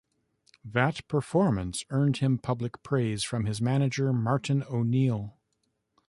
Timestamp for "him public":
2.17-2.81